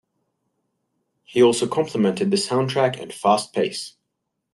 He 1.25 1.43
also 1.43 1.67
complimented 1.67 2.31
the 2.31 2.37
soundtrack 2.37 2.99
and 2.99 3.13
fast 3.13 3.53
pace. 3.53 3.97